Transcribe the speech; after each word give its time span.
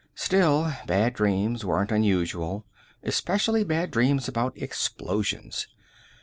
Still, 0.15 0.73
bad 0.87 1.13
dreams 1.13 1.63
weren't 1.63 1.91
unusual, 1.91 2.65
especially 3.03 3.63
bad 3.63 3.91
dreams 3.91 4.27
about 4.27 4.57
explosions. 4.57 5.67